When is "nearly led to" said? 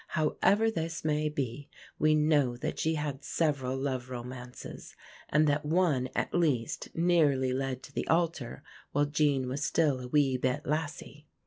6.95-7.93